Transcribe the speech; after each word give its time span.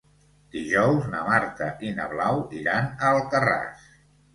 Dijous 0.55 1.05
na 1.11 1.21
Marta 1.29 1.69
i 1.91 1.95
na 2.01 2.11
Blau 2.17 2.43
iran 2.65 2.93
a 3.01 3.15
Alcarràs. 3.17 3.91